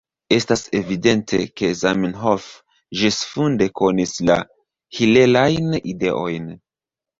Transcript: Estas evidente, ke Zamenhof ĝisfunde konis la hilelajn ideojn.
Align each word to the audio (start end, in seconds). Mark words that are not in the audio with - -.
Estas 0.35 0.61
evidente, 0.77 1.41
ke 1.61 1.69
Zamenhof 1.81 2.47
ĝisfunde 3.03 3.69
konis 3.83 4.17
la 4.33 4.41
hilelajn 5.03 5.81
ideojn. 5.95 6.53